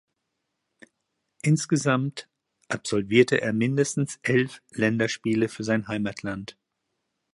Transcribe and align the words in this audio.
Insgesamt 1.43 2.27
absolvierte 2.69 3.39
er 3.39 3.53
mindestens 3.53 4.17
elf 4.23 4.63
Länderspiele 4.71 5.47
für 5.47 5.63
sein 5.63 5.87
Heimatland. 5.89 6.57